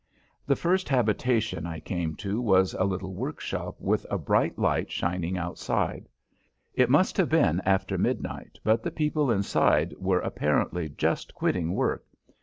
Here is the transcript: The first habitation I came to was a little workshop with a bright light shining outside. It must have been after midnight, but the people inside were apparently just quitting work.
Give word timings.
The 0.47 0.55
first 0.55 0.89
habitation 0.89 1.67
I 1.67 1.79
came 1.79 2.15
to 2.15 2.41
was 2.41 2.73
a 2.73 2.85
little 2.85 3.13
workshop 3.13 3.75
with 3.79 4.03
a 4.09 4.17
bright 4.17 4.57
light 4.57 4.89
shining 4.91 5.37
outside. 5.37 6.09
It 6.73 6.89
must 6.89 7.17
have 7.17 7.29
been 7.29 7.61
after 7.67 7.99
midnight, 7.99 8.57
but 8.63 8.81
the 8.81 8.89
people 8.89 9.29
inside 9.29 9.93
were 9.99 10.21
apparently 10.21 10.89
just 10.89 11.35
quitting 11.35 11.75
work. 11.75 12.03